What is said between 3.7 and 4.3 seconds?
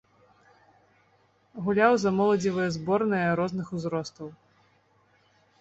узростаў.